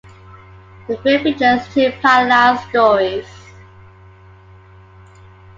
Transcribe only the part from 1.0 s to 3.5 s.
features two parallel stories.